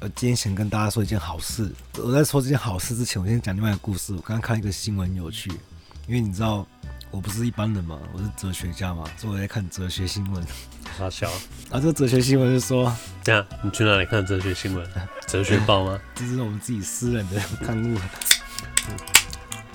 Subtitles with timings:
[0.00, 1.72] 我今天想跟大家说一件好事。
[1.96, 4.12] 我在说这件好事之前，我先讲另外一个故事。
[4.14, 5.50] 我刚刚看一个新闻，有趣，
[6.06, 6.64] 因为你知道
[7.10, 10.46] 我不是一般人嘛，我是哲学家嘛，所以我在看哲学新闻。
[10.96, 11.28] 好笑。
[11.70, 14.88] 啊，这个哲学新闻是说，这样你去哪里看哲学新闻？
[15.26, 15.98] 哲学报吗？
[16.14, 17.98] 这是我们自己私人的 刊物。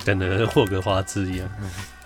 [0.06, 1.46] 跟的霍格华兹一样。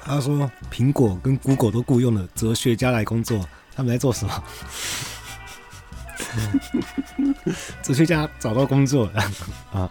[0.02, 4.44] 他说，苹果跟 Google 都雇佣了哲学家来工作，他们在做什么？
[7.82, 9.22] 哲学家找到工作了
[9.72, 9.90] 啊！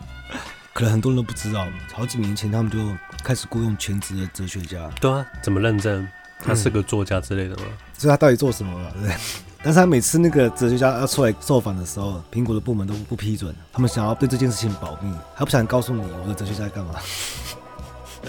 [0.73, 2.77] 可能很多人都不知道，好几年前他们就
[3.23, 4.89] 开始雇佣全职的哲学家。
[5.01, 6.07] 对啊，怎么认证？
[6.39, 7.63] 他是个作家之类的吗？
[7.97, 8.93] 所以他到底做什么了？
[9.01, 9.15] 对。
[9.63, 16.93] 但是他每次那个哲学家要出来受访的时候，苹果的部门都不批准，他们想要对这件事情保密，他不想告诉你我的哲学家在干嘛。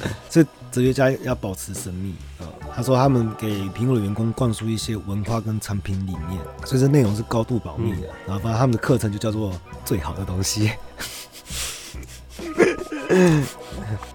[0.29, 2.47] 这哲学家要保持神秘啊！
[2.75, 8.09] 他说他们给苹果的员工灌输一些文化跟产品理念，所以这内容是高度保密的。
[8.27, 10.73] 然后，反正他们的课程就叫做最好的东西。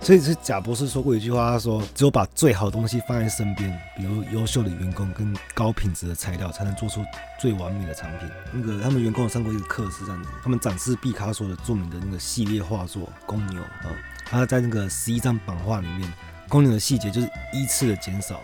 [0.02, 7.04] 所以，是贾博士说过一句话，他说：“只有把最好的东西放在身边，比如优秀的员工跟高品质的材料，才能做出
[7.40, 13.90] 最完美的产品。”那个他们员工有上过一个课是这样子，他们展示毕卡索的著名的那个系列画作《公牛》啊。
[14.26, 16.12] 他在那个十一张版画里面，
[16.50, 18.42] 公牛的细节就是依次的减少，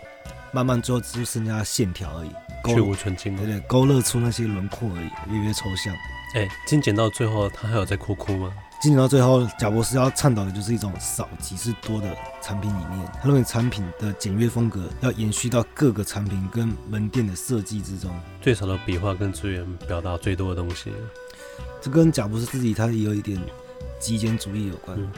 [0.52, 2.30] 慢慢最后只剩下线条而已，
[2.74, 5.94] 去无存菁，对对，勾勒出那些轮廓而已，越来越抽象。
[6.34, 8.52] 哎、欸，精简到最后，他还有在哭哭吗？
[8.80, 13.06] 精简到最后，贾博士要倡导的就是一种少即是多的产品理念。
[13.20, 20.92] 他认为产品的简约风格要延续到各个产品跟门店的设计之中，最少的笔画跟资源表达最多的东西。
[21.82, 23.38] 这跟贾博士自己他也有一点。
[24.00, 25.08] 极简主义有关，嗯，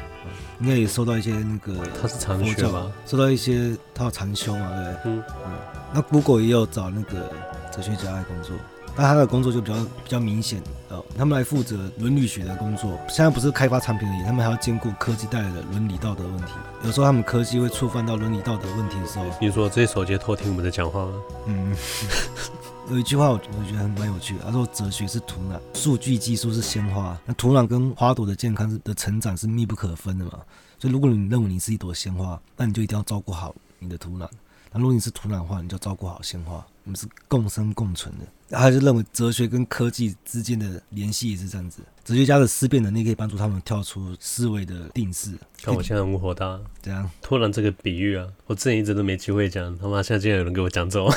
[0.61, 2.91] 应该也受到一些那个，他是禅学吧？
[3.07, 5.53] 受到一些他有禅修嘛，对，嗯嗯。
[5.95, 7.33] 那 Google 也有找那个
[7.71, 8.57] 哲学家来工作，
[8.97, 11.05] 但他的工作就比较比较明显哦。
[11.17, 16.53] 他们来负责伦理学的工作，现在不是开发产品而已，他们还要兼顾科技带来的伦理道德问题。
[16.83, 21.13] 有时候他们科技会触犯到伦理道德问题的时候，比如说这些手机偷听我们的讲话吗？
[21.47, 21.77] 嗯。
[22.93, 30.33] 有一句话我我觉得还蛮有趣的，他说哲学是土壤，数据技术是鲜花，那土壤跟花朵的健康的成长是密不可分的嘛。
[30.79, 34.29] 所以如果你认为你是一朵鲜花，那你就一定要照顾好你的土壤。
[34.71, 38.27] 那如果你是土壤的话，你就照顾好鲜花，你们是共生共存的。
[38.51, 45.31] 他就认为哲学跟科技之间的联系也是这样子，哲学家的思辨能力可以帮助他们跳出思维的定式。
[45.63, 51.11] 看我现在很火大，这样突然这个比喻啊，我之前一直都没机会讲，他妈现在竟然有人给我讲这种。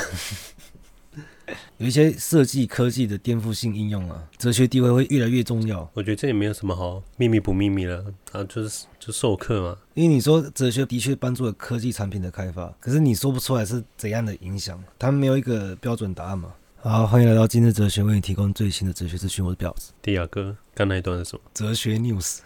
[1.78, 5.88] 有一些设计科技的颠覆性应用啊，哲学地位会越来越重要。
[5.94, 9.76] 我觉得这也没有什么好秘密不秘密了啊，就是就授课嘛。
[9.94, 16.52] 因为你说哲学的确帮助了科技产品的开发，可是你说不出来是怎样的影响，他们没有一个标准答案嘛。
[16.78, 19.44] 好，欢迎来到今日哲学，为你提供最新的哲学资讯。
[19.44, 19.92] 我是表子。
[20.00, 21.42] 迪亚哥，刚那一段是什么？
[21.52, 22.38] 哲学 news。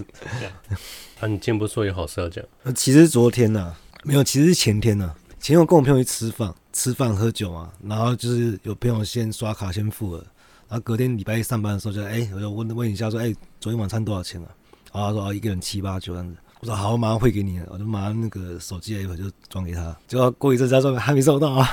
[1.20, 2.42] 啊，你今天不是说有好事要讲？
[2.74, 5.14] 其实昨天呐、啊，没有，其实是前天呐、啊。
[5.40, 6.54] 前天我跟我朋友去吃饭。
[6.74, 10.24] 吃饭喝酒嘛，然后就是有朋友先刷卡先付了，
[10.68, 14.48] 然后隔天礼拜一上班的时候就哎、欸，我就问问一下说哎、欸，昨天晚餐多少钱啊？
[14.92, 21.68] 然后他说一个人七八九这样子，我说好，我马上汇给你，我就马上那个手机一会就转给他，结果过一阵再说还没收到啊，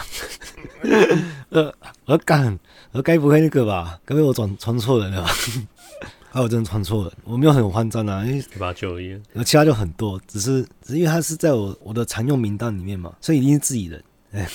[1.50, 1.74] 呃，
[2.06, 2.58] 我说干，
[2.92, 4.00] 我说该不会那个吧？
[4.06, 5.30] 该不会我转传错人了吧？
[6.32, 14.04] 啊，我真的传错了，我没有很慌张啊，因为七八九一，有其他就很多，只是只是因为他是在我我的常用名单里面嘛，所以一定是自己人。
[14.32, 14.48] 哎、欸，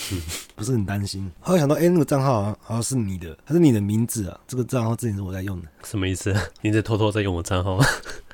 [0.55, 1.31] 不是很担心。
[1.41, 4.41] 后来想到，哎、欸，那个账号好像好像是你的，还是你的名字啊？
[4.47, 6.35] 这个账号之前是我在用的，什么意思？
[6.63, 7.85] 你在偷偷在用我账号吗？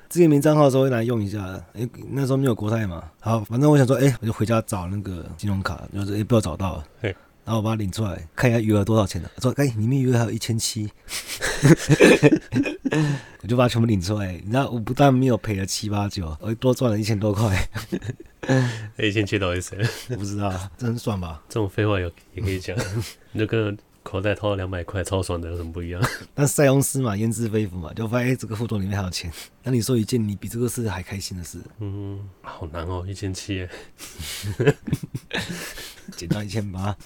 [0.09, 1.43] 之前没账号的时候会来用一下。
[1.75, 3.03] 哎、欸，那时候没有国泰嘛。
[3.21, 7.15] 好，反正我想说，哎、欸，我就回家找那个金融卡，就是哎、欸，不知道找到了。
[7.45, 9.31] 嘿，然后我把它领出来，看一下余额多少钱的。
[9.41, 10.91] 说，哎、欸，里面余额还有一千七。
[13.43, 17.69] 我就把它全部领出来，你知道，我不但没有赔了七八九，我多赚了一千多块。
[18.99, 19.77] 一千七到底谁？
[20.11, 21.43] 我不知道，真算吧？
[21.49, 22.77] 这种废话有也可以讲，
[23.33, 26.03] 你就跟口袋掏了两百块，超爽的，有什么不一样？
[26.35, 29.33] 但塞翁失马，焉知非福嘛，就发现、欸、这个户头里面还有钱。
[29.63, 31.59] 那你说一件你比这个事还开心的事？
[31.79, 33.67] 嗯，好难哦，一千七，
[36.17, 36.97] 减到一千八。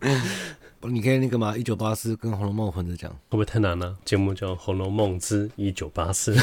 [0.82, 3.96] 你可以那个嘛，一九八四跟《红楼梦》混着讲，会不会太难了？
[4.04, 6.34] 节目叫《红楼梦之一九八四》，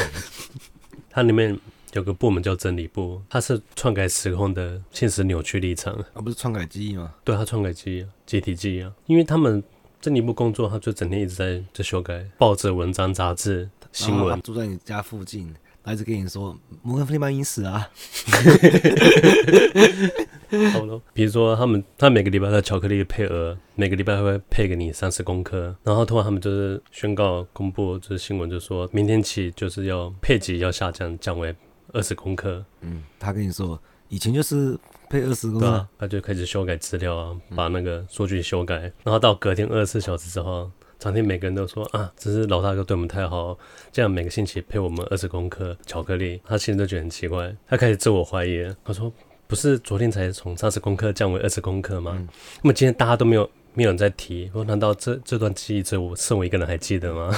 [1.10, 1.58] 它里面。
[1.96, 7.14] 有个部门叫真理部，它是篡改时空的现实扭曲立场，啊、不是篡改记忆吗？
[7.24, 8.92] 对，它篡改记忆，集体记忆啊。
[9.06, 9.64] 因为他们
[10.00, 14.38] 真理部工作，他就整天一直在在修改报纸文章、杂志、新闻。
[14.42, 17.88] 住在你家附近，他一直跟你说摩根弗里曼已死啊，
[20.72, 21.00] 差不多。
[21.14, 31.54] 比如说，他们他每个礼拜的巧克力配额，每个礼拜会配给你三十公克，然后突然他们就是宣告公布，就是新闻，就说明天起就是要配给要下降，降为
[31.92, 32.64] 二十公克。
[32.80, 34.78] 嗯，他跟你说，以前就是
[35.08, 40.70] 配二十公克，啊，他就开始修改资料啊，把那个数据修改，然后到隔天二十四小时之后。
[40.98, 43.56] 当天每个人都说啊，只是老大哥对我们太好，
[43.92, 48.66] 这样每个星期配我们二十公克巧克力，他现在都觉得很奇怪，他开始自我怀疑。
[48.82, 49.12] 他说
[49.46, 52.14] ：“不是昨天才从三十公克降为二十公克吗？
[52.18, 52.26] 嗯、
[52.62, 57.30] 那么今天大家都没有没有人在提，说难道这这段记忆只有我剩我一个人还记得吗？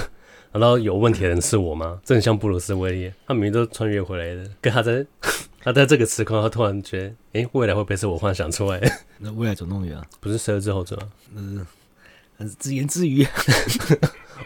[0.52, 2.00] 难道有问题的人是我吗？
[2.04, 5.04] 正像布鲁斯威利，他明明都穿越回来的，跟他在
[5.60, 8.90] 他在这个时空，他突然觉得，诶，未来会不会是我幻想出来的？
[9.18, 10.98] 那未来总动员啊，不是十二之后者，
[11.34, 11.66] 嗯。”
[12.56, 13.26] 自言自语，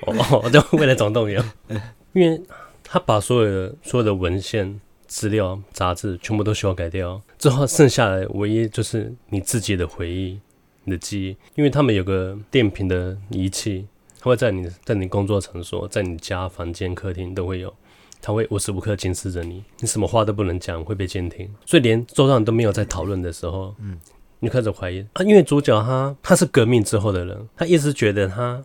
[0.06, 1.44] 哦，叫未来总动员，
[2.14, 2.40] 因为
[2.82, 10.40] 他把所有的所有的文献、资料、杂志全部都修改掉，之后剩下来唯一就是你自己的回忆、
[10.84, 11.36] 你的记忆。
[11.54, 13.86] 因为他们有个电瓶的仪器，
[14.22, 17.74] 它会在你在你工作场所、在你家房间、客厅都会有，
[18.20, 21.52] 它会无时无刻监视着你，你什么话都不能讲，会被监听。
[21.66, 23.98] 所以连桌上都没有在讨论的时候，嗯。
[24.44, 28.60] 你开始怀疑啊，因为主角他他是革命之后的人，他一直觉得他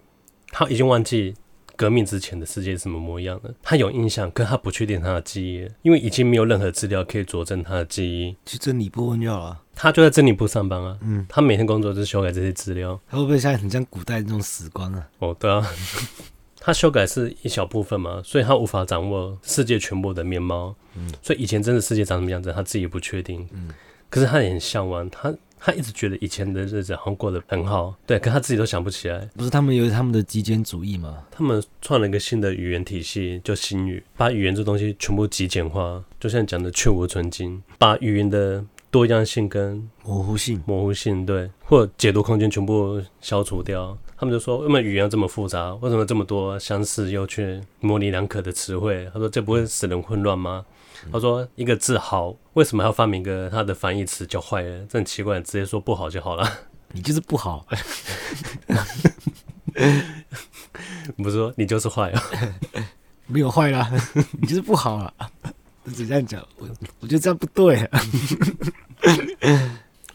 [0.48, 1.36] 他已经忘记
[1.77, 3.53] 革命之前的世界是什么模样的。
[3.63, 8.35] 他有印象，可他不确定他的记忆，因为已经没有任何资料可以佐证他的记忆。
[8.45, 9.62] 去真理部问就好了。
[9.74, 13.00] 他就在真理部上班啊，嗯，他每天工作就是修改这些资料。
[13.07, 15.07] 他会不会现在很像古代那种史官啊？
[15.19, 15.63] 哦，对啊，
[16.59, 20.75] 他修改是一小部分嘛，所以他无法掌握世界全部的面貌。
[20.95, 23.47] 嗯，所以以前真的世界长什么样子，他自己不确定。
[23.53, 23.69] 嗯，
[24.09, 25.31] 可是他也很向往他。
[25.59, 29.27] 他一直觉得以前的日子好像过得很好，对，可他自己都想不起来。
[29.36, 31.24] 不是他们有他们的极简主义吗？
[31.31, 43.98] 他们创了一个新的语言体系，叫新语，把语言这东西全部极简化，就像讲的去无存菁，把语言的多样性跟模糊性、模糊性对，或解读空间全部消除掉。
[44.19, 45.75] 他们就说：为什么语言这么复杂？
[45.75, 49.07] 为什么这么多相似又却模棱两可的词汇？
[49.13, 50.65] 他说：这不会使人混乱吗？
[51.12, 54.86] 他说：“一个字好，为什么要发明个它的反义词叫坏呢？
[54.89, 56.48] 这很奇怪，直接说不好就好了。
[56.94, 57.65] 你就是不好，
[61.18, 62.24] 不是说你就是坏啊？
[63.27, 63.92] 没有坏啦，
[64.39, 65.13] 你就是不好啊。
[65.94, 66.68] 只这样讲，我
[67.00, 68.01] 我觉得这样不对啊。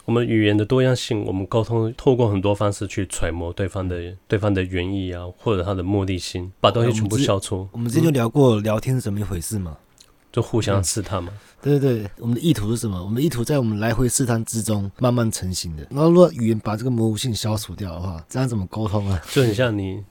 [0.05, 7.67] 我们语言的多样性，我们沟通透过很多方式去揣摩对方的对方的原意啊，或者他的目的性，把东西全部消除。
[7.71, 9.77] 我们之前就聊过聊天是怎么一回事嘛。”
[10.33, 12.99] 就互相试探嘛、嗯，对对对，我们的意图是什么？
[13.01, 15.87] 我们的意图在我们来回试探之中慢慢成型的。
[15.91, 19.21] 然后，如果语言把这个模糊性消除掉的话，这样怎么沟通啊？
[19.31, 20.03] 就很像你，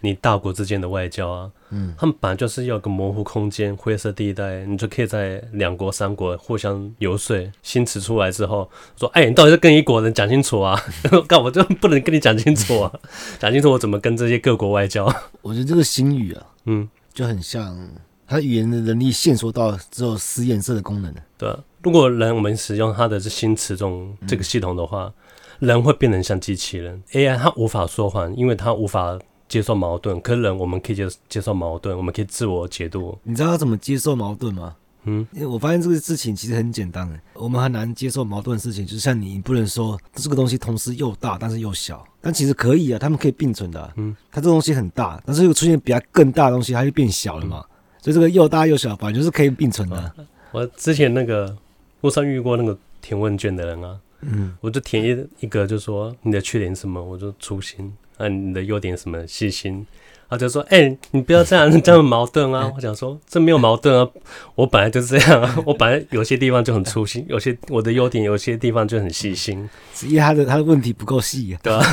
[0.00, 7.48] 你大国之间的外交啊，嗯，他们本来就是要个模糊空间、灰色地带，你就可以在两国、三国互相游说。
[7.62, 8.68] 新词出来之后，
[8.98, 10.76] 说，哎，你到底是跟一国人讲清楚啊？
[11.28, 12.92] 干我就不能跟你讲清楚啊？
[13.38, 15.06] 讲清楚我怎么跟这些各国外交？
[15.42, 17.88] 我觉得这个新语啊，嗯，就很像。
[18.30, 21.12] 他语言的能力限缩到只有使颜色的功能。
[21.36, 25.12] 对啊，如果人我们使用它的这新词这种这个系统的话，
[25.58, 27.02] 嗯、人会变成像机器人。
[27.10, 29.18] AI 它无法说谎，因为它无法
[29.48, 30.20] 接受矛盾。
[30.20, 33.18] 可是人我们可以接接受矛盾，我们可以自我解读。
[33.24, 34.76] 你知道他怎么接受矛盾吗？
[35.04, 43.92] 嗯，因为我发现这个事情其实很简单诶，我们很难接受矛盾的事情，就是像你，你不能说这个东西同时又大但是又小，但其实可以啊，他们可以并存的、啊。
[43.96, 47.64] 嗯，它这个东西很大，但是又出现比它更大的东西，它就变小了嘛。
[47.66, 47.66] 嗯
[48.00, 50.14] 所以这个又大又小，反正就是可以并存的、啊。
[50.52, 51.56] 我之前那个
[52.00, 59.86] 路上遇过那个填问卷的人啊，嗯，我就填一一个，就说你的缺点什么，我就粗心；啊，你的优点什么，细心。
[60.30, 64.08] 他就说：“哎、欸，你不要这样， 这样矛盾啊！”我想说，这没有矛盾啊，
[64.54, 69.68] 我本来就是这样啊，我本来有些地方就很粗心，有些我的优点，有些地方就很细心。
[69.92, 71.84] 只因为他的他的问题不够细啊，对吧？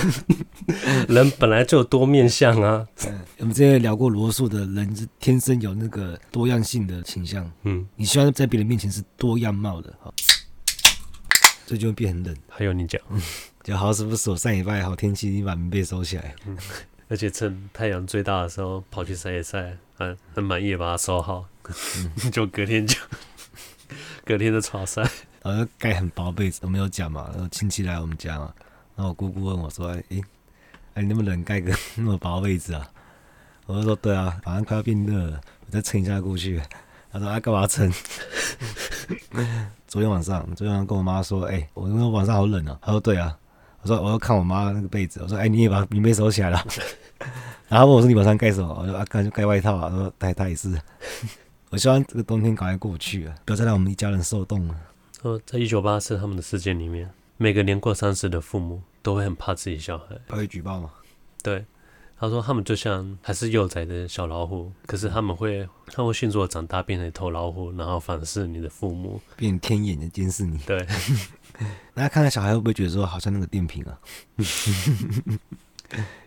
[1.10, 2.86] 人本来就有多面相啊。
[3.40, 7.50] 我们之前聊过罗素的人是天生有那个多样性的倾向。
[7.64, 10.14] 嗯，你希望在别人面前是多样貌的，好，
[11.66, 12.36] 这就会变很冷。
[12.48, 13.02] 还有你讲，
[13.64, 16.36] 就好死不死，上礼拜好天气，你把棉被收起来。
[16.46, 16.56] 嗯
[17.10, 21.46] 而且趁太阳最大的时候跑去晒一晒，很很满意，把它收好，
[21.96, 22.98] 嗯、 就隔天就
[24.26, 25.02] 隔天就超晒，
[25.42, 27.30] 然后盖很薄被子都没有讲嘛。
[27.34, 28.54] 然后亲戚来我们家嘛，
[28.96, 30.22] 然后我姑姑问我说：“哎、欸，
[30.96, 32.90] 哎，你能不能盖个那么薄被子啊？”
[33.66, 36.62] 我就说：“对啊，反正快要变热了，我再撑一下过去。”
[37.10, 37.90] 他说：“啊，干嘛撑？”
[39.88, 43.38] 昨天晚上，昨天晚上跟我妈说：“哎、欸，我那晚上好冷啊。”她说：“对啊。”
[43.88, 46.62] 我说我要看我妈那个被子，我说哎，你也把棉被收起来了，
[47.70, 48.68] 然后问我说你晚上盖什么？
[48.82, 49.90] 我说啊，盖就盖外套啊。
[49.90, 50.78] 他说他他也是，
[51.72, 54.76] 我希望这个冬天赶快过去啊，不要再让我们一家人受冻了。
[55.22, 60.90] 说在一九八四他们的世界里面，每个年过三十的父母都会很怕自己小孩，他会举报吗？
[61.42, 61.64] 对。
[62.20, 70.58] 他说：“他们就像还是幼崽的小老虎，可是他们会，他会迅速的长大，变成一头老虎，然后反噬你的父母，变天眼的监视你。
[70.66, 70.84] 对，
[71.94, 73.98] 大家看看小孩会不会觉得说，好像那个电瓶啊，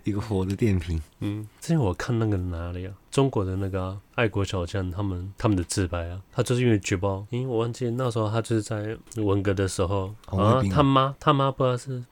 [0.05, 1.01] 一个活的电瓶。
[1.21, 12.05] 嗯，之前我看那个哪里啊，中国的那个、啊、爱国小将，他们他们的自白啊，他就是因为举报，因为我忘记那时候他就是在文革的时候，啊，他妈他妈不知道是不知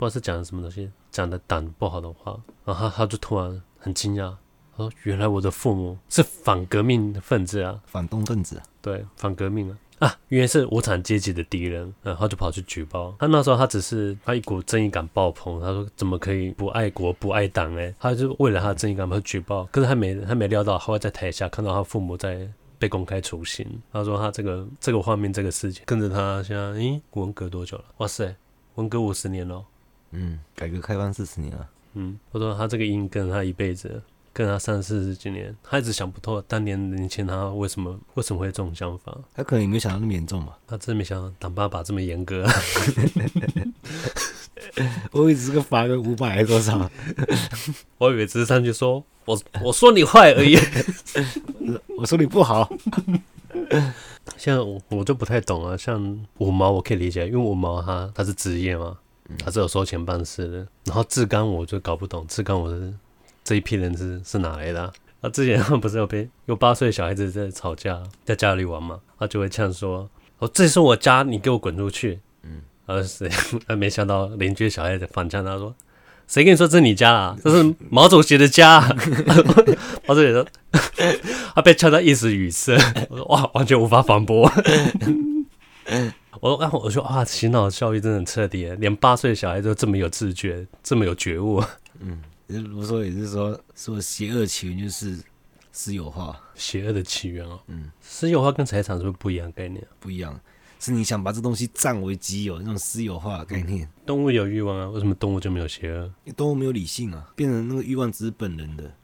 [0.00, 4.34] 道是讲的什么东西。”讲的党不好的话，然后他他就突然很惊讶，
[4.76, 13.14] 他说：“原来我的父母是反革命分子啊，反动分子啊，对，反革命啊啊，原来是无产阶级的敌人。”然后就跑去举报。
[13.18, 19.64] 他那时候他只是他一股正义感爆棚，他说：“怎么可以不爱国不爱党？”哎，他就为了他的正义感，他举报。
[19.66, 22.48] 可是他没他没料到，他会在台下看到他父母在
[22.78, 23.66] 被公开处刑。
[23.92, 27.84] 他说：“他这个这个画面，这个事情跟着他现在，咦，文革多久了？
[27.98, 28.34] 哇塞，
[28.74, 29.64] 文革五十年了。”
[30.10, 31.68] 嗯，改革开放四十年了。
[31.94, 34.02] 嗯，我说他这个因跟他一辈子，
[34.34, 39.16] 跟他三四十几年，他一直想不透当年年轻他为什么为什么会这种想法？
[39.32, 40.58] 他可能也没想到那么严重吧？
[40.66, 42.44] 他真没想到当爸爸这么严格。
[45.12, 46.90] 我以为只是个罚个五百还是多少？
[47.98, 50.58] 我以为只是上去说我我说你坏而已，
[51.96, 52.68] 我说你不好。
[54.36, 58.98] 像我我就不太懂啊，像五毛我可以理解，因为五毛他他是职业嘛。
[59.42, 62.92] 他是有收钱办事的，然后志刚我就搞不懂，志刚我是
[63.44, 64.92] 这一批人是是哪来的啊？
[65.20, 70.08] 他之前不是有被有八岁小孩子在吵架，在家里玩嘛，他就会呛说
[70.38, 73.28] ：“哦，这是我家，你给我滚出去！”嗯，而谁？
[73.66, 75.74] 他 没想到邻居小孩子反呛他说
[76.26, 77.36] ：“谁跟你说这是你家啊？
[77.42, 78.88] 这是毛主席的家啊！”
[80.06, 80.46] 毛主席说
[81.54, 82.74] ：“他被呛到一时语塞，
[83.08, 84.50] 我说哇，完全无法反驳。”
[86.40, 91.62] 我然后我说啊，洗脑教育真的很彻底，连八岁小孩都这么有自觉，这么有觉悟。
[92.00, 95.18] 嗯，如说也是说，说邪恶起源就是
[95.72, 97.60] 私有化，邪恶的起源哦。
[97.68, 99.86] 嗯，私有化跟财产是不是不一样概念？
[99.98, 100.38] 不一样，
[100.78, 103.88] 是你想把这东西占为己有那种私有化的概念。
[104.04, 106.12] 动物有欲望啊，为什么动物就没有邪恶？
[106.36, 108.94] 动物没有理性啊，变成那个欲望只是本能的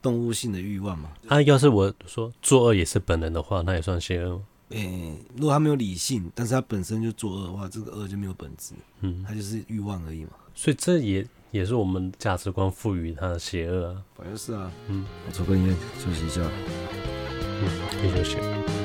[0.00, 1.12] 动物性的欲望嘛。
[1.26, 4.40] 啊，要是我说作恶也是本能的话，那也算邪恶。
[4.70, 10.30] 诶、欸，如果他没有理性，但是他本身就作恶的话，这个恶就没有本质，嗯，他就是欲望而已嘛。
[10.54, 14.02] 所以这也也是我们价值观赋予他的邪恶啊。
[14.16, 18.83] 反正是啊，嗯，我抽根烟休息一下，嗯，可以休息。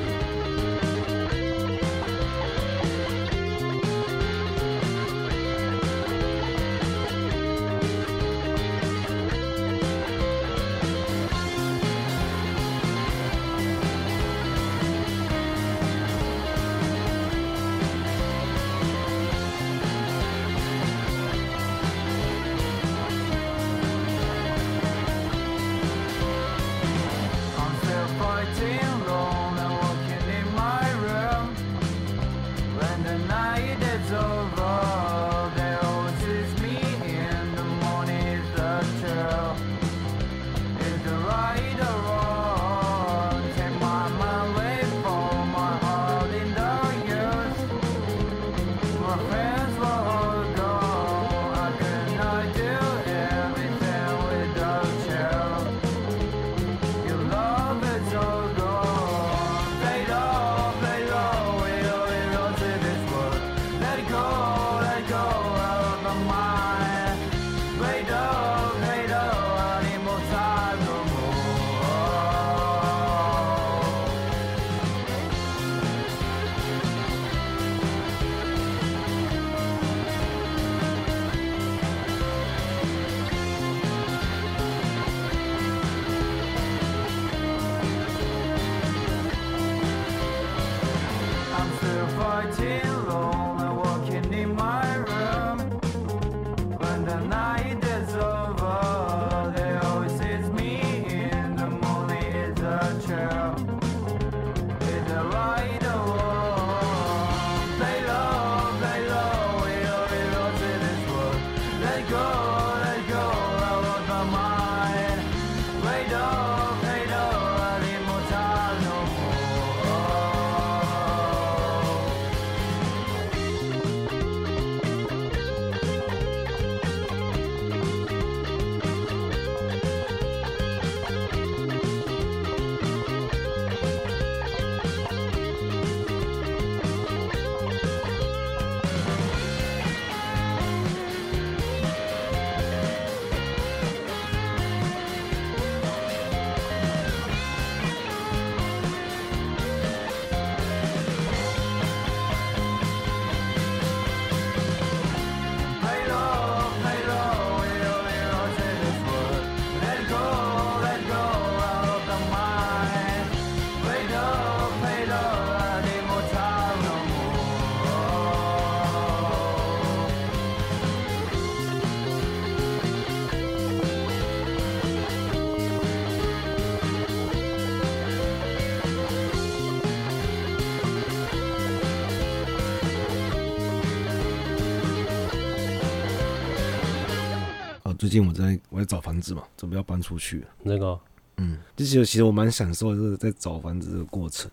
[187.99, 190.45] 最近我在我在找房子嘛，准备要搬出去。
[190.63, 190.97] 那个，
[191.35, 194.49] 嗯，就其实其实我蛮享受这个在找房子的过程。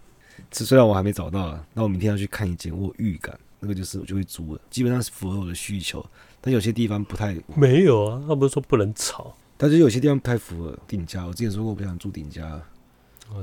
[0.50, 6.04] 虽然我还没找到啊，那我明天要去看一间，我有预感那个就是我就会租了，基本上是符合我的需求。
[6.40, 11.24] 但有些地方不太没有啊，他不是说不能吵，但是有些地方不太符合顶家。
[11.24, 12.60] 我之前说过我不想住顶家，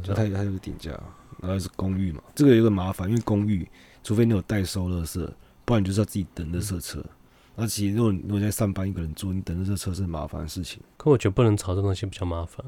[0.04, 0.92] 就他他就是顶家，
[1.40, 3.66] 然后是公寓嘛，这个有个麻烦，因为公寓
[4.04, 5.26] 除非你有代收垃圾，
[5.64, 7.00] 不然你就是要自己等垃圾车。
[7.00, 7.10] 嗯
[7.56, 10.82] 那其实，如果如果在上班，一个人住，你等着这车是很麻烦的事情。
[10.98, 12.66] 可我觉得不能吵这东西比较麻烦，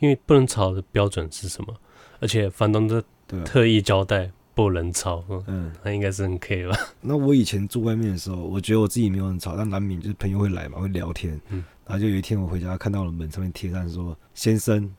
[0.00, 1.74] 因为不能吵的标准是什么？
[2.20, 3.04] 而且房东的
[3.44, 6.76] 特意交代不能吵，嗯，那应该是很 K 吧？
[7.02, 11.40] 那我以前住外面的时候，我觉得我自己没有人吵，但难免就是朋友会来嘛，会聊天。
[11.50, 14.92] 嗯，然后就有一天我回家看到了门上面贴上说：“先生，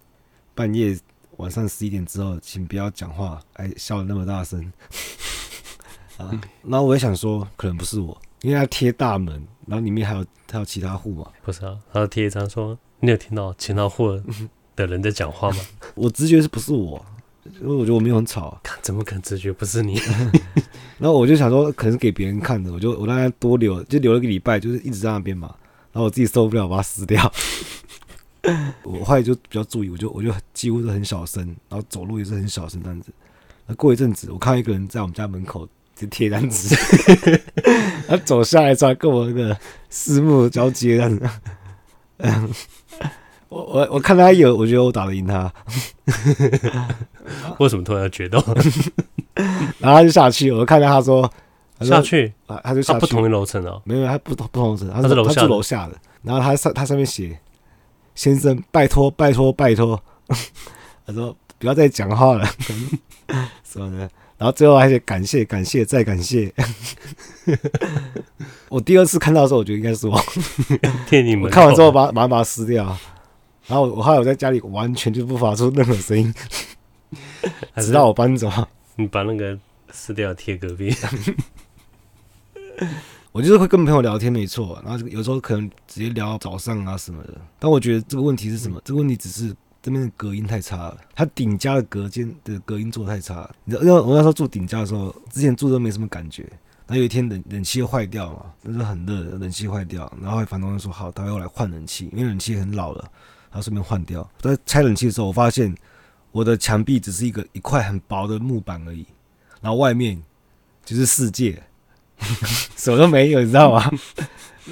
[0.56, 0.98] 半夜
[1.38, 4.72] 晚上十一点之后，请不要讲话，哎，笑的那么大声。
[6.18, 6.32] ”啊，
[6.62, 8.16] 那我也想说，可能不是我。
[8.42, 11.28] 因为他贴大门，然后里面还有还有其他户嘛？
[11.44, 14.22] 不是啊，他贴一张说：“你有听到其他户
[14.76, 15.58] 的人在讲话吗？”
[15.96, 17.04] 我直觉是不是我？
[17.62, 18.62] 因为我觉得我没有很吵啊。
[18.82, 20.00] 怎么可能直觉不是你？
[21.00, 22.72] 然后我就想说，可能是给别人看的。
[22.72, 25.56] 我就我大概多留，就留了一个礼拜，就是一直在那边嘛。
[25.92, 27.32] 然后我自己受不了，把它撕掉。
[28.84, 33.12] 我后来就比较注意，我就我就几乎是很小声，然后走路也是很小声这样子。
[33.66, 35.68] 那过一阵子，我看到一个人在我们家门口。
[35.98, 36.76] 就贴单子，
[38.08, 39.58] 他走下来之后跟我那个
[39.90, 41.30] 四目交接这样子。
[42.18, 42.50] 嗯，
[43.50, 45.52] 我我我看他有，我觉得我打得赢他。
[47.58, 48.42] 为什么突然要决斗？
[49.80, 51.22] 然后他就下去，我看到他说，
[51.80, 53.00] 他说下去啊，他就下去。
[53.00, 55.96] 不同的楼层哦，没有，他不同不同层，他是他住楼下的。
[56.22, 57.40] 然后他上他上面写
[58.14, 60.00] ：“先生，拜托拜托拜托。”
[61.06, 62.46] 他说：“不要再讲话了。”
[63.64, 64.10] 什么的。
[64.38, 66.54] 然后最后还得感谢感谢再感谢。
[68.70, 70.20] 我第二次看到的时候，我觉得应该是我
[71.10, 71.46] 骗你们。
[71.46, 72.86] 我看完之后把马上把它撕掉。
[73.66, 76.34] 然后我后来我在家里完全就不发出任何声音，
[77.78, 78.50] 直到我搬走。
[78.96, 79.58] 你把那个
[79.92, 80.96] 撕掉贴隔壁。
[83.32, 87.34] 我就是会跟朋友聊天没错，然后有时候可能直接聊到早上啊什么的。
[87.60, 88.80] 但我觉得这个问题是什么？
[88.86, 89.54] 这个问题只是。
[89.82, 93.56] 这边的隔音太差了，它顶加的隔间的隔音做的太差了。
[93.64, 96.44] 你知道，因为我那时候住顶加的时候，之前住都没什么感觉。
[96.88, 103.02] 然后有一天冷冷气又坏掉嘛，那时候很热，冷气坏掉，然后房东就说好，他要来换冷气，因为冷气很老了，
[103.50, 104.30] 然后顺便换掉。
[104.40, 105.76] 在拆冷气的时候，我发现
[106.32, 109.06] 我的墙壁只是一个一块很薄的木板而已，
[109.60, 110.22] 然后外面
[110.86, 111.62] 就是世界，
[112.78, 113.92] 什么都没有，你知道吗？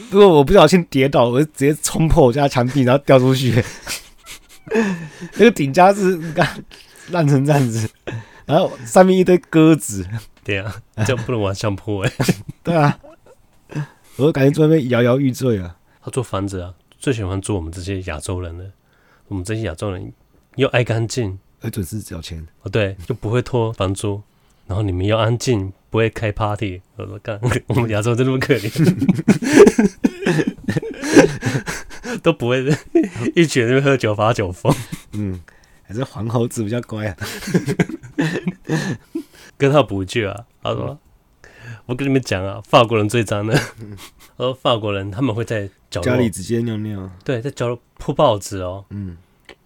[0.10, 3.62] 如果我不小心跌倒，我就直接冲破我家墙壁，然后掉出去。
[5.38, 6.20] 那个顶家是
[7.12, 7.90] 烂成这样子，
[8.46, 10.06] 然后上面一堆鸽子。
[10.44, 10.76] 对啊，
[11.06, 12.12] 这不能往上铺哎。
[12.64, 13.00] 对啊，
[14.18, 15.76] 我感觉在那边摇摇欲坠啊。
[16.04, 18.66] 他做房子啊，最喜欢做我们这些亚洲人了。
[19.28, 20.14] 我们这些亚洲人
[20.56, 22.46] 又爱干净，而准时交钱。
[22.62, 24.22] 哦，对，就不会拖房租。
[24.68, 26.82] 然后你们又安静，不会开 party。
[26.96, 28.70] 我说干， 我们亚洲真那么可怜。
[32.26, 32.66] 都不会，
[33.36, 34.74] 一群人喝酒发酒疯。
[35.12, 35.40] 嗯，
[35.84, 37.16] 还是黄猴子比较乖啊。
[39.60, 40.98] 跟他补一句啊，他说
[41.86, 43.54] ：“我跟你们讲啊，法国人最脏的。
[43.54, 47.08] 他说法国人他们会在角落家里直接尿尿。
[47.24, 48.84] 对，在角落铺报纸哦。
[48.90, 49.16] 嗯，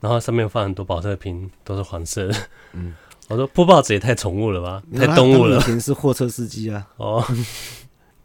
[0.02, 2.36] 然后上面放很多保特瓶，都是黄色的。
[2.74, 2.94] 嗯，
[3.30, 5.58] 我说铺报纸也太宠物了吧，太动物了。
[5.58, 6.86] 以前是货车司机啊。
[6.98, 7.26] 哦，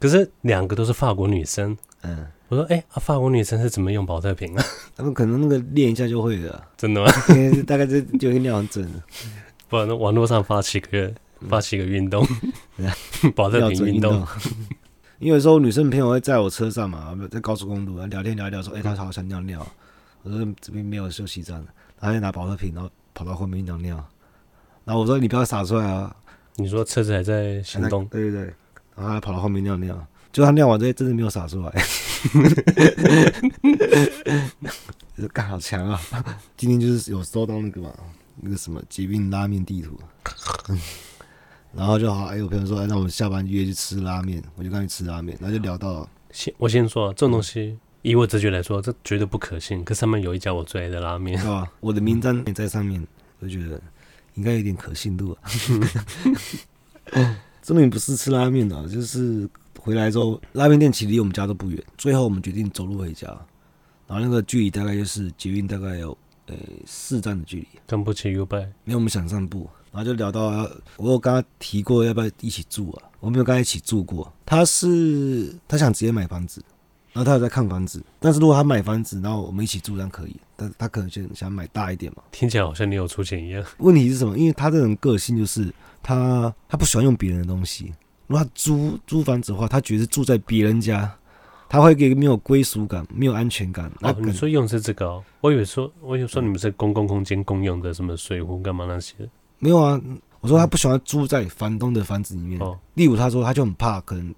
[0.05, 1.77] 可是两个都是法国女生。
[2.01, 2.27] 嗯。
[2.47, 4.63] 我说：“哎、欸，啊，法国女生是怎么用保特瓶啊？
[4.95, 7.11] 他们可能那个练一下就会的，真的吗？
[7.65, 8.87] 大概就就会尿很准。
[9.67, 11.11] 不然，网络上发起个
[11.49, 12.23] 发起个运动，
[13.35, 14.23] 宝、嗯、特瓶运动。
[15.17, 19.65] 因为有时候女生朋友会在我车上嘛，在高速公路聊天聊一聊，说：‘哎、欸，她好想尿尿。’
[20.21, 21.65] 我说：‘这边没有休息站。’
[21.99, 23.95] 她就拿保特瓶，然后跑到后面尿尿。
[24.83, 26.15] 然后我说：‘你不要洒出来啊！’
[26.57, 28.05] 你说车子还在行动？
[28.05, 28.53] 对对对。
[28.95, 31.71] 然后她跑到后面尿尿，就他尿完这些，真的没有洒出来。”
[35.15, 36.01] 这干好强啊！
[36.57, 37.93] 今天就是有收到那个嘛，
[38.41, 39.97] 那个什么疾病拉面地图，
[41.73, 49.81] 然后就好，哎，我朋友说，哎，那我们下班约去吃拉面，我就跟他去吃拉面，然后就聊到，先我先说，这种东西以我直觉来说，这绝对不可信。
[49.85, 51.65] 可上面有一家我最爱的拉面，是吧？
[51.79, 53.07] 我的名单也在上面，
[53.39, 53.81] 我就觉得
[54.33, 55.49] 应该有点可信度啊。
[57.65, 59.49] 证明不是吃拉面的，就是。
[59.77, 61.83] 回来之后，拉面店其实离我们家都不远。
[61.95, 63.27] 最后我们决定走路回家，
[64.07, 66.55] 然后那个距离大概就是捷运大概有呃
[66.87, 67.67] 四站的距离。
[67.85, 73.03] 跟不起 U 拜，因为我们想散步，然后就聊到我有跟他提过要不要一起住啊？
[73.19, 76.63] 我没有跟他一起住过，他是他想直接买房子，
[77.13, 80.35] 然后他有在看房子，但是如果他买房子，然后我们一起住，这样可以。
[80.55, 82.23] 但他可能就想买大一点嘛。
[82.31, 83.63] 听起来好像你有出钱一样。
[83.77, 84.35] 问题是什么？
[84.35, 85.71] 因为他这种个性就是
[86.05, 87.91] 他他不喜欢用别人的东西。
[88.27, 91.11] 如果他租租房子的话，他觉得住在别人家，
[91.67, 93.91] 他会给没有归属感，没有安全感。
[94.01, 95.23] 哦，你说用是这个哦？
[95.41, 99.15] 我以为说，我以为说你们是公共空间共用的，什么水壶干嘛那些？
[99.57, 99.99] 没有啊。
[100.41, 102.61] 我说他不喜欢住在房东的房子里面。
[102.61, 104.35] 哦，例如他说他就很怕可能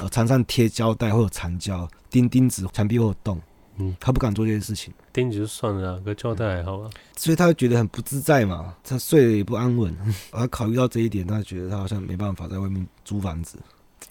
[0.00, 3.38] 呃墙上贴胶带或者残胶、钉钉子、墙壁会有洞，
[3.76, 4.92] 嗯，他不敢做这件事情。
[5.12, 6.90] 钉子就算了，个胶带还好吧？
[7.16, 9.96] 所以他会觉得很不自在嘛，他睡得也不安稳。
[10.30, 13.58] 他考虑到这一点，他觉得他好像没办法在外面租房子。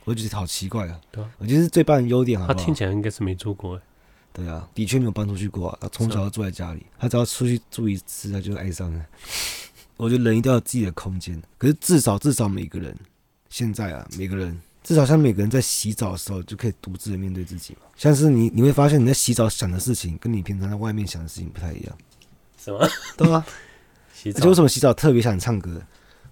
[0.04, 1.00] 我觉得好奇怪啊。
[1.12, 2.54] 对啊，我觉得是最棒的优点好好？
[2.54, 3.80] 他听起来应该是没住过。
[4.34, 5.78] 对啊，的确没有搬出去过啊。
[5.82, 9.06] 他从小就住在家里，他只要出去住一次，他就爱上了。
[9.98, 12.98] 我觉得人一定要有自己的空间，可是至少至少每个人
[13.50, 17.82] 现在啊，每个人至少像每个人在洗澡的时候就可以独自的面对自己嘛。
[17.96, 21.98] 像是你你会发现你在洗澡想的事情，跟你平常在外面想的事情不太一样。
[22.58, 22.88] 什么？
[23.18, 23.46] 对吗？
[24.14, 24.40] 洗澡？
[24.40, 25.82] 而且为什么洗澡特别想唱歌？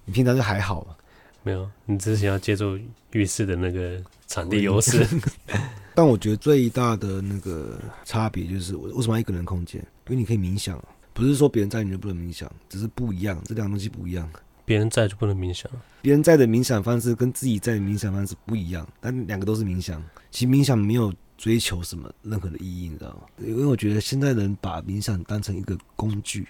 [0.06, 0.96] 你平常就还好嘛？
[1.44, 2.78] 没有，你只是想要借助
[3.12, 5.08] 浴室的那个场地优势。
[5.96, 9.82] 但我觉得最大的那个差别就是，我为什么要一个人空间？
[10.08, 10.82] 因为你可以冥想。
[11.12, 14.30] 不是说别人在你就不能冥想，只是不一样，这两个东西不一样。
[14.70, 15.68] 别人在就不能冥想，
[16.00, 20.00] 别人在的冥想方式跟自己在的冥想方式不一样，但两个都是冥想。
[20.30, 23.22] 其实冥想没有追求什么任何的意义，你知道吗？
[23.40, 26.48] 因为我觉得现在人把冥想当成一个工具，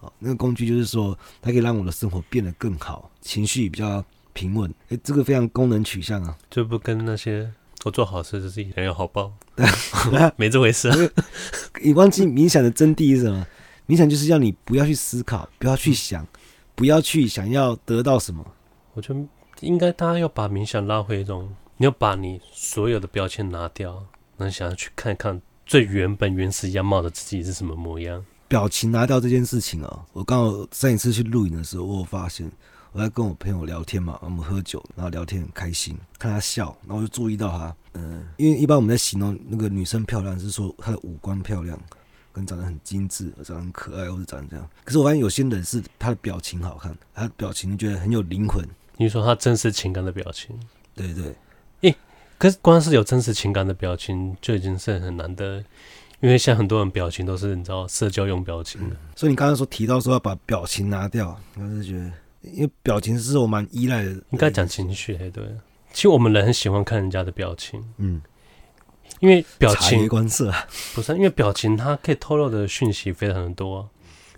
[0.00, 4.74] 啊，那个工具就是说它可以让我的生活变得更好，情绪比较平稳。
[4.88, 7.48] 哎，这个非常功能取向啊，就不跟那些
[7.84, 9.32] 我做好事就是人有好报，
[10.34, 10.96] 没这回事啊。
[11.84, 13.46] 你忘记冥想的真谛是什么？
[13.86, 16.26] 冥想就是要你不要去思考，不要去想，
[16.74, 18.44] 不要去想要得到什么。
[18.94, 19.20] 我觉得
[19.60, 23.92] 应该大家要把冥想拉回一种，你要把你所有的标签拿掉，
[24.36, 28.24] 然后想要去看一看最原本原始样貌的自己是什么模样。
[28.46, 32.50] 表情拿掉这件事情啊，我刚好上一次去录影的时候，我有发现
[32.92, 41.76] 我在跟我朋友聊天嘛，我们喝酒，然后聊天很开心，看他笑，然后我就注意到他，嗯，因为一般我们在形容那个女生漂亮，是说她的五官漂亮。
[42.34, 44.68] 跟长得很精致，长得很可爱，或者长得这样。
[44.84, 48.62] 可是我发现有些人是他的表情好看，他的表情你觉得很有灵魂。
[48.96, 50.58] 你说他真实情感的表情，
[50.94, 51.26] 对对。
[51.82, 51.96] 诶、欸，
[52.36, 55.64] 可是光是有真实情感的表情就已经是很难得，
[56.20, 58.96] 因为现在很多人表情都是你知道社交用表情的。
[58.96, 64.10] 嗯、所以你刚刚说提到说要把表情拿掉，我是觉得，因为表情是我蛮依赖的。
[64.30, 65.44] 应该讲情绪，对。
[65.92, 68.20] 其实我们人很喜欢看人家的表情，嗯。
[69.20, 70.52] 因为表情观色
[70.94, 73.88] 不是，因为表情它可以透露的讯息非常的多。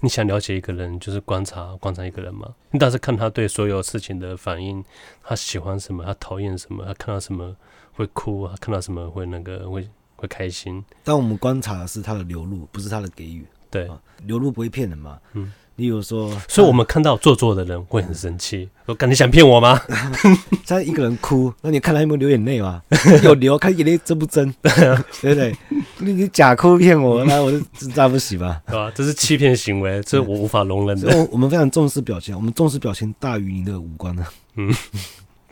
[0.01, 2.55] 你想了解一个人，就是观察观察一个人嘛。
[2.71, 4.85] 你倒是看他对所有事情的反应，
[5.23, 7.57] 他喜欢什么，他讨厌什么，他看到什么
[7.93, 10.85] 会哭，他看到什么会那个会会开心。
[11.03, 13.45] 但我们观察的是他的流露，不是他的给予。
[13.71, 13.91] 对，
[14.23, 15.19] 流露不会骗人嘛。
[15.33, 15.53] 嗯。
[15.77, 18.69] 例如说，所以我们看到做作的人会很生气。
[18.87, 19.81] 我感，你想骗我吗？
[20.65, 22.83] 像一个人哭，那你看他有没有流眼泪吗？
[23.23, 25.55] 有流，看眼泪真不真， 对不对？
[25.99, 27.61] 你你假哭骗我，那我就
[27.95, 28.61] 那不行吧？
[28.67, 28.91] 对吧？
[28.95, 31.17] 这是欺骗行为，这我无法容忍的。
[31.17, 34.25] 我我们非常重视表情，我们重视表情大于你的五官呢。
[34.57, 34.75] 嗯，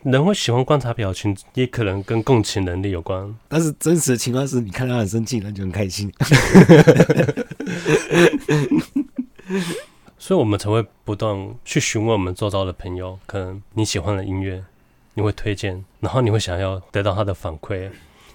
[0.04, 3.34] 人会喜欢观察表情，也可能跟共情能力有关。
[3.48, 6.10] 但是真实的情况是你看他很生气，那就很开心。
[10.24, 14.64] 所以，我们才会不断去询问我们周遭的朋友，可能你喜欢的音乐，
[15.12, 17.90] 你会推荐，然后你会想要得到他的反馈，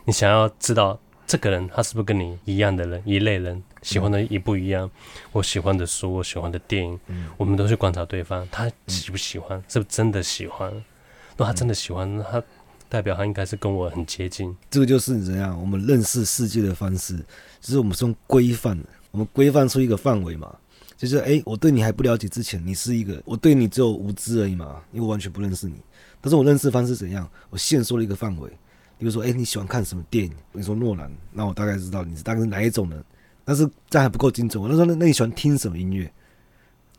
[0.05, 4.87] 你想要知道这个人他是不是跟你一样的人，一类人，喜欢的一不一样。
[5.31, 6.99] 我喜欢的书，我喜欢的电影，
[7.37, 10.71] 我们都去观察对方，他喜不喜欢，是不是真的喜欢？
[10.71, 12.43] 如果他真的喜欢，那他
[12.87, 14.55] 代表他应该是跟我很接近。
[14.69, 17.17] 这个就是怎样，我们认识世界的方式，
[17.59, 20.55] 就是我们是用规范，我们规范出一个范围嘛。
[20.99, 25.75] 就是哎、欸，我对你还不了解之前，你是一个，我对你只有无知而已嘛，因为我完全不认识你。
[26.19, 27.25] 但是我认识方式怎样？
[27.49, 28.49] 我限缩了一个范围，
[28.97, 30.33] 比如说，哎、欸，你喜欢看什么电影？
[30.51, 33.01] 你说诺兰，那我大概知道你是大概是哪一种人。
[33.45, 34.61] 但是这还不够精准。
[34.61, 36.03] 我那时候，那你喜欢听什么音乐？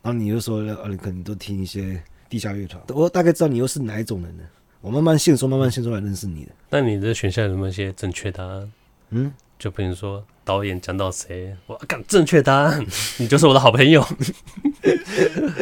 [0.01, 2.83] 然后你就说，呃，你可能都听一些地下乐团。
[2.87, 4.43] 我大概知道你又是哪一种人呢？
[4.81, 6.51] 我慢慢限缩，慢慢限缩来认识你的。
[6.71, 8.71] 那你的选项有没有一些正确答案？
[9.11, 10.25] 嗯，就比如说。
[10.51, 12.85] 导演讲到谁，我讲正确答案，
[13.17, 14.01] 你就是我的好朋友。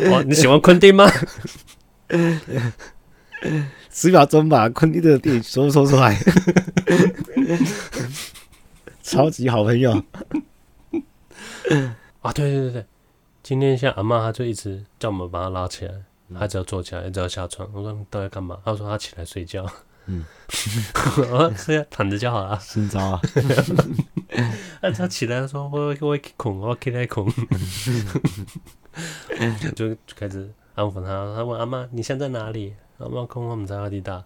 [0.10, 1.08] 哇， 你喜欢昆汀吗？
[3.92, 6.18] 十秒钟把昆汀的电影说说出来，
[9.04, 9.92] 超级好朋友。
[12.24, 12.86] 啊，对对对对，
[13.44, 15.92] 今天像阿妈，她就一直叫我们把她拉起来，
[16.40, 17.70] 她只要坐起来，一直要下床。
[17.76, 18.58] 我说你到底干嘛？
[18.66, 19.64] 她说她起来睡觉。
[20.08, 20.26] 嗯，
[21.30, 22.60] 我说躺着就好了。
[22.60, 23.22] 新招啊！
[24.82, 27.28] 那 他起来说：“我我恐，我起来恐。”
[29.76, 31.34] 就开始安抚他。
[31.36, 34.24] 他问阿妈：“你现在在哪里？”阿妈空空，我们在阿迪达。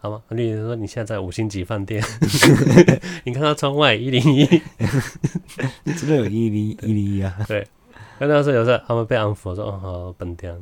[0.00, 2.02] 阿妈丽丽说：“你现在在五星级饭店。”
[3.24, 4.44] 你看到窗外一零一，
[5.84, 7.36] 真的有一零一零一啊？
[7.46, 7.66] 对。
[8.18, 10.52] 那时有时候他们被安抚，说：“哦，好笨蛋。”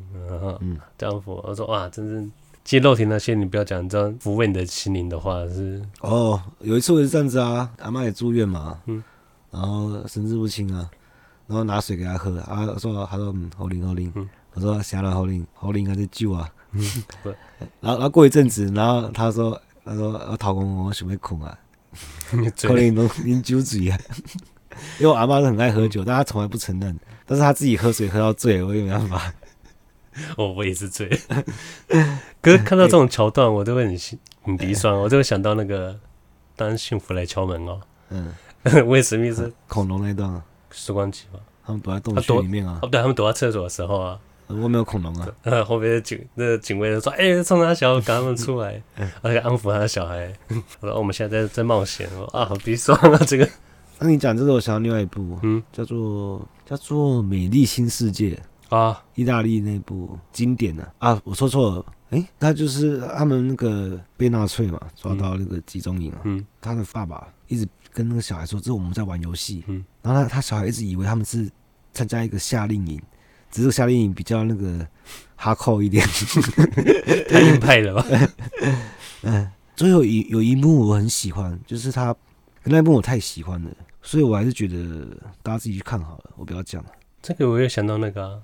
[0.61, 2.29] 嗯，这样安抚，我说：“哇，真是。”
[2.63, 6.41] 肌肉体那些你不要讲，你知道抚慰你的心灵的话是哦。
[6.59, 9.03] 有一次我是这样子啊，阿妈也住院嘛，嗯，
[9.51, 10.89] 然后神志不清啊，
[11.45, 16.81] 然后拿水给她喝啊，说她说嗯，喉咙喉咙，我说下了喉咙喉咙还在救啊，嗯，
[17.81, 21.57] 然后然后过一阵子，然后她说她说我头公我想要困啊，
[22.61, 23.99] 可能都饮酒醉啊，
[24.99, 29.33] 因为我阿妈是很爱喝酒，但她从来不承认，但是她自己喝水喝到醉，我也没办法。
[30.37, 31.07] 哦，我也是醉。
[32.41, 35.97] 可是看到这种桥段，我都会很心很鼻酸， 我就会想到那个
[36.55, 37.79] 当幸福来敲门哦。
[38.09, 38.33] 嗯，
[38.87, 42.79] 威尔史密斯恐龙那段啊，时光机嘛，他们躲在洞穴里面啊。
[42.81, 45.27] 哦，对，他们躲在厕所的时候啊，我没有恐龙啊。
[45.63, 48.81] 后面的警那个警卫就说：“哎，冲他小，赶他们出来，
[49.21, 50.31] 而且安抚他的小孩。”
[50.81, 53.49] 我说：“我们现在在在冒险哦。”啊，好鼻酸啊，这个。
[53.99, 58.31] 那你讲这个，我想到另外一部，嗯，叫做叫做《美丽新世界》。
[58.73, 60.93] 啊，意大利那部经典的。
[60.97, 61.75] 啊，我说错
[62.09, 71.47] 了，他就是他们那个被纳粹嘛抓到那个集中营啊，嗯，他的爸爸一直跟那个小孩说，这是我们在玩游戏，嗯，然后他他小孩一直以为他们是
[71.93, 72.99] 参加一个夏令营，
[73.51, 74.85] 只是夏令营比较那个
[75.35, 76.03] 哈扣一点，
[77.29, 78.05] 太硬派了吧？
[79.21, 82.15] 嗯，最后一有一幕我很喜欢，就是他
[82.63, 83.69] 那一幕我太喜欢了，
[84.01, 85.05] 所以我还是觉得
[85.43, 86.89] 大家自己去看好了，我不要讲了。
[87.21, 88.39] 这个我又想到那个、啊。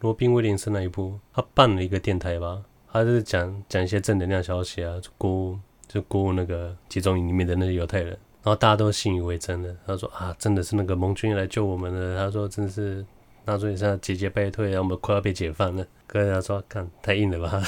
[0.00, 5.58] 罗宾威廉斯那一部，他办了一个电台吧，他就是讲讲一些正能量消息啊，就鼓
[5.88, 8.10] 就鼓舞那个集中营里面的那些犹太人，
[8.42, 9.74] 然后大家都信以为真了。
[9.86, 12.16] 他说啊，真的是那个盟军来救我们了。
[12.16, 13.04] 他说真的是
[13.44, 15.84] 纳粹现在节节败退，我们快要被解放了。
[16.06, 17.60] 可是他说，看太硬了吧，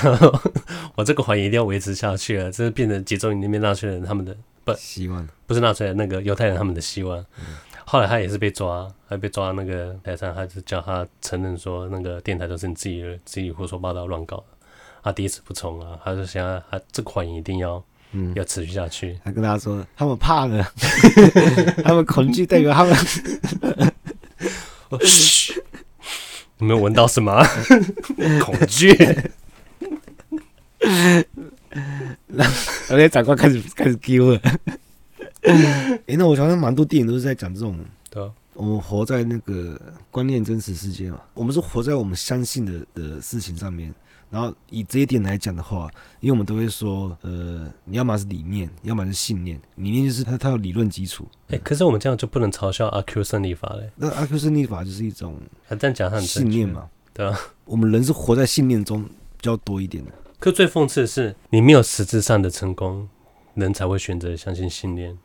[0.95, 7.19] 我这个环一定要维持下去啊，这是变成集中营里面纳粹人他们的不希望，不是纳粹人那个犹太人他们的希望。
[7.38, 7.45] 嗯
[7.85, 14.45] 后来他也是被抓，还被抓那个台上，还是叫他承认说那个电台都是你自己的，自己胡说八道乱搞的。
[15.03, 19.19] 他第一次不从啊，他就想要他这个谎言一定要，嗯，要持续下去。
[19.25, 20.62] 他跟他说，他们怕了，
[21.83, 22.95] 他们恐惧代表他们。
[25.01, 25.55] 嘘，
[26.59, 27.43] 你没有闻到什么？
[28.43, 28.93] 恐惧。
[32.27, 32.55] 然 后
[32.90, 34.40] 那些长官开始开始丢了。
[35.42, 37.79] 哎、欸，那我想想，蛮多电影都是在讲这种，
[38.11, 43.94] 对啊，我们活在那个观念真实世界嘛，我们是活在我们相信的的事情上面。
[44.31, 49.61] 然后以这一点来讲的话，因为我们都会说，呃，你要么是理念，要么是信念。
[49.74, 51.26] 理念就是它它有理论基础。
[51.48, 53.90] 哎、欸，可是我们这样就不能嘲笑阿 Q 胜利法嘞？
[53.96, 55.37] 那阿 Q 胜利法就是一种，
[55.68, 60.12] 他这样讲很信念嘛，对啊，我们人是活在信念中比较多一点的。
[60.38, 63.09] 可最讽刺的是，你没有实质上的成功，
[63.55, 65.18] 人才会选择相信信念。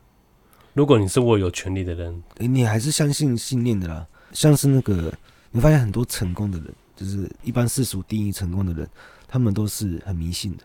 [0.76, 4.06] 如果你是握有权力的人，欸，你还是相信信念的啦。
[4.32, 5.10] 像是那个，
[5.50, 8.86] 你发现很多成功的人，就是一般世俗定义成功的人，
[9.26, 10.64] 他们都是很迷信的。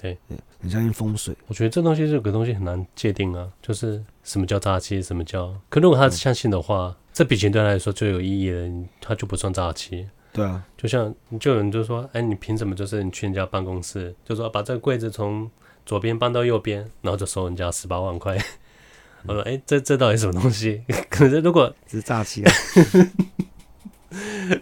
[0.00, 1.32] 对对，很相信风水。
[1.46, 5.54] 我觉得这东西这个东西很难界定啊，就是什么叫诈欺，什么叫……
[5.68, 8.68] 可如果他是相信的话，嗯、这笔钱对他来说最有意义的，
[9.00, 10.08] 他就不算诈欺。
[10.32, 12.74] 对啊，就像就有人就说：“哎，你凭什么？
[12.74, 15.48] 就是你去人家办公室，就说把这个柜子从
[15.86, 18.36] 左边搬到右边，然后就收人家十八万块。”
[19.26, 20.82] 我说：“哎、欸，这这到底什么东西？
[21.08, 22.52] 可是如果是诈欺啊！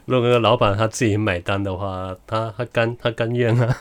[0.05, 3.77] 如果老板他自己买单的话，他他甘他甘愿啊！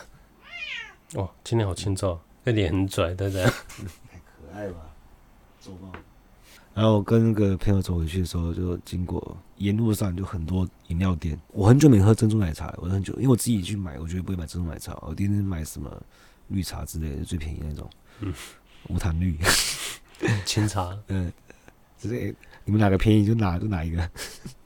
[1.14, 3.44] 哦，今天好清楚，那脸很拽，对不对？
[3.44, 4.80] 太可爱吧？
[5.60, 5.92] 做梦。
[6.72, 11.38] 然后我跟那个朋友走回去的时候，就经过沿路上就很多饮料店。
[11.48, 15.90] 我很久没喝珍珠奶茶，我很久，因为我自己去买，我绝对不会买珍珠奶茶，我天天买什么
[16.48, 17.90] 绿茶之类的，最便宜那种，
[18.20, 18.32] 嗯，
[18.88, 19.36] 无糖绿。”
[20.44, 21.32] 清茶，嗯，
[21.98, 24.10] 就是、欸、你们哪个便宜就哪就哪一个，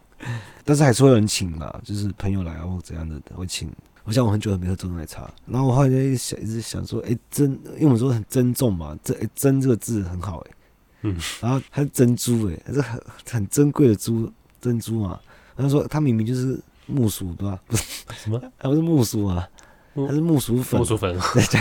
[0.64, 3.70] 但是还是会有人请嘛，就是朋友来啊或怎样的会请。
[4.04, 10.56] 我想我很久都没喝珍珠奶茶，然后我后来就想一直想说，哎、欸，珍，因为我们说很珍重嘛，珍、欸、珍这个字很好哎、欸，
[11.04, 15.18] 嗯，然后它是珍珠哎、欸，它是很很珍贵的珠珍珠嘛，
[15.56, 17.58] 然后说它明明就是木薯对吧？
[17.66, 18.38] 不是什么？
[18.60, 19.48] 它不是木薯啊，
[19.94, 21.18] 它是木薯粉，木薯粉。
[21.34, 21.60] 再加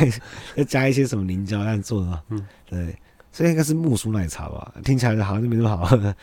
[0.58, 2.93] 再加一些什么凝胶来做的，嗯，对。
[3.34, 4.74] 这应该是木薯奶茶吧？
[4.86, 6.15] 听起来好像就没那么好喝。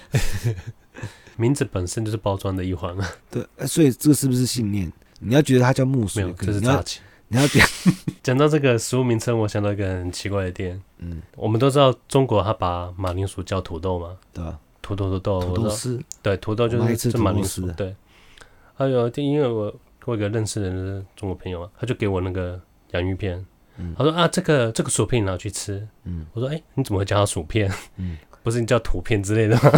[1.36, 3.10] 名字本身就是包装的一环啊。
[3.30, 4.90] 对，所以这个是不是信念？
[5.18, 7.00] 你要觉得它叫木薯，没有，这是诈欺。
[7.28, 7.66] 你要讲
[8.22, 10.80] 讲到这个食物名称，我想到一个很奇怪的店。
[10.98, 14.58] 嗯，我们都知道中国它把马铃薯叫土豆嘛，对吧？
[14.82, 17.94] 土豆土豆土豆丝，对，土豆就是就马铃薯丝，对。
[18.74, 22.60] 还有因为我我有一个认识的人中国朋友啊，他就给我那个
[22.92, 23.46] 洋芋片，嗯
[23.96, 27.70] 他说啊这个这个薯片你拿去吃，嗯我说哎、欸、你怎么会叫它薯片？
[27.96, 29.72] 嗯，不是你叫土片之类的吗？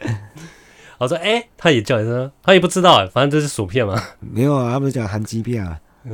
[0.98, 3.98] 我说哎、欸、他也叫，他说他也不知道哎，反正这是薯片嘛。
[4.20, 5.80] 没有啊，他不是讲含鸡片啊。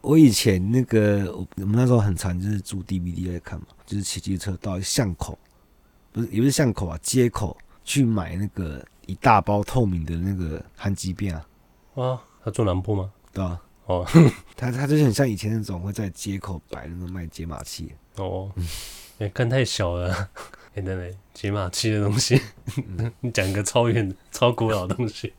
[0.00, 5.38] 我以前那个，我我们那时候很常就是租 DVD 来看嘛，就是骑机车到巷口，
[6.12, 11.46] 不是也不是巷口啊，街口去买那个一大包透明的那个含鸡片啊。
[11.94, 13.10] 哇，他住南部吗？
[13.34, 14.06] 对啊，哦，
[14.56, 17.92] 他他就是很像以前那种会在街口摆那种卖解码器。
[18.16, 18.50] 哦，
[19.18, 22.40] 哎、欸，看太小了，哎、欸，等等，解码器的东西，
[23.20, 25.32] 你讲个超远、超古老的东西。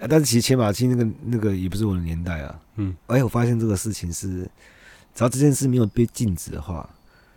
[0.00, 2.60] 啊，但是其实解码器那个那个也不是我的年代啊。
[2.76, 4.50] 嗯，哎，我发现这个事情是，
[5.14, 6.88] 只要这件事没有被禁止的话，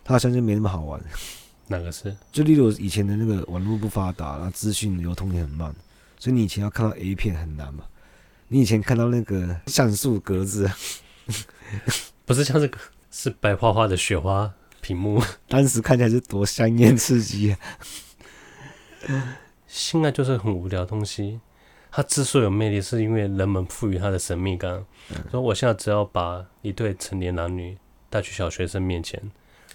[0.03, 0.99] 它好像就没那么好玩。
[1.67, 2.15] 哪个是？
[2.31, 5.75] 就例如以前的那个网络不发达，然后资讯流通也很慢，
[6.17, 7.83] 所以你以前要看到 A 片很难嘛。
[8.47, 10.69] 你以前看到那个像素格子，
[12.25, 12.77] 不是像这个，
[13.09, 17.57] 是白花花的雪花屏幕，当时看起来是多香艳刺激啊！
[19.67, 21.39] 性爱就是很无聊的东西，
[21.91, 24.85] 它之所以有魅力，是因为人们赋予它的神秘感。
[25.09, 27.77] 嗯、所以我现在只要把一对成年男女
[28.09, 29.19] 带去小学生面前，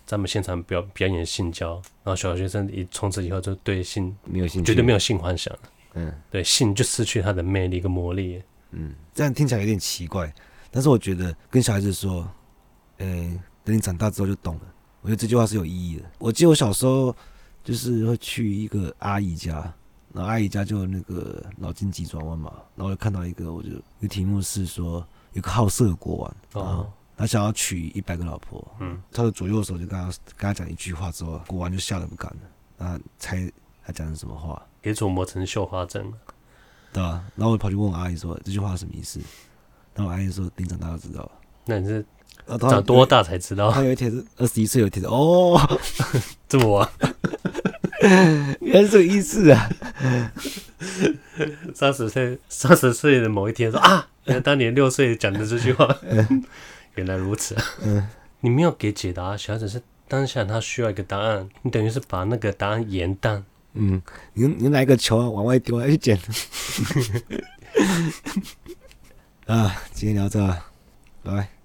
[0.06, 5.52] 咱们现场表表演性交，然后小学生一从此以后就对性没有兴趣，绝对没有性幻想。
[5.94, 8.40] 嗯，对性就失去它的魅力跟魔力。
[8.72, 10.32] 嗯，这样听起来有点奇怪，
[10.70, 12.28] 但是我觉得跟小孩子说，
[12.98, 14.62] 呃、欸，等你长大之后就懂了。
[15.02, 16.04] 我觉得这句话是有意义的。
[16.18, 17.14] 我记得我小时候
[17.64, 19.54] 就是会去一个阿姨家，
[20.12, 30.04] 然后阿姨家就那个脑筋急转弯嘛，然后我就看到一个，我就一个题目是说，有个好色的国王，哦，他想要娶一百个老婆，嗯，他的左右手就跟他
[30.36, 32.40] 跟他讲一句话之后，国王就吓得不敢了。
[32.76, 33.50] 那猜
[33.84, 34.62] 他讲的什么话？
[34.82, 36.12] 给琢磨成绣花针。
[36.92, 37.22] 对吧？
[37.36, 39.20] 然后我跑去问我阿姨说这句话什么意思，
[39.94, 41.30] 然后我阿姨说：“等长大就知道了。”
[41.66, 42.04] 那你是
[42.58, 43.70] 长多大才知道？
[43.70, 45.60] 他有一天是二十一岁，有一天是哦，
[46.48, 46.88] 这么晚，
[48.60, 49.70] 原来是这个意思啊！
[51.74, 54.08] 三十岁，三十岁的某一天说啊，
[54.42, 55.96] 当年六岁讲的这句话，
[56.96, 57.56] 原来如此。
[57.82, 58.08] 嗯，
[58.40, 63.42] 你没有给解答，小孩子是当下他需要一个答案，你等于是把那个答案延宕。
[63.74, 64.00] 嗯，
[64.34, 66.18] 你你拿一个球往外丢，来去捡。
[69.46, 70.46] 啊，今天聊这，
[71.22, 71.59] 拜拜。